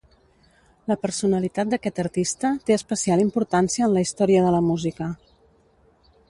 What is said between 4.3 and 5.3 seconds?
de la Música.